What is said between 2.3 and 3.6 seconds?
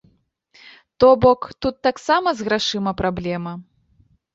з грашыма праблема.